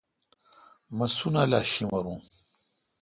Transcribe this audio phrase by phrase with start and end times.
[0.97, 2.19] مہ سنالا شیمرون۔